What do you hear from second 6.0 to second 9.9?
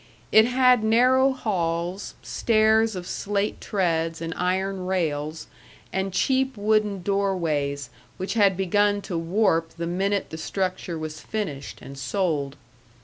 cheap wooden doorways which had begun to warp the